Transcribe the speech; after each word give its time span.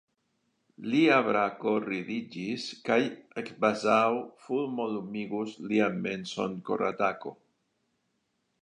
Lia 0.93 1.17
brako 1.27 1.73
rigidiĝis 1.83 2.65
kaj 2.89 2.99
kvazaŭ 3.51 4.01
fulmo 4.47 4.89
lumigus 4.97 5.55
lian 5.71 6.03
menson 6.09 6.59
koratako. 6.73 7.37